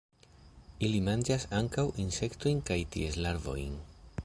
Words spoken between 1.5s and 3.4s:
ankaŭ insektojn kaj ties